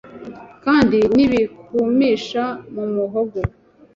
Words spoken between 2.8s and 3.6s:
muhogo